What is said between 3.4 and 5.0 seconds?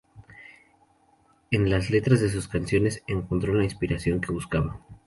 la inspiración que buscaba.